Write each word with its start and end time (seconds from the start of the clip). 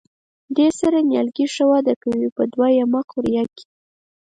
دې 0.55 0.67
سره 0.79 0.97
نیالګي 1.09 1.45
په 1.47 1.51
ښه 1.53 1.57
توګه 1.67 1.71
وده 1.71 1.93
کوي 2.03 2.27
په 2.37 2.43
دوه 2.53 2.67
یمه 2.79 3.01
قوریه 3.11 3.43
کې. 3.55 3.65